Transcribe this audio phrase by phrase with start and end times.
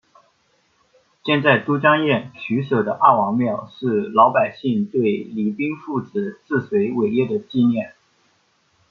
[1.23, 7.93] 建在都江堰渠首的二王庙是老百姓对李冰父子治水伟业的纪念。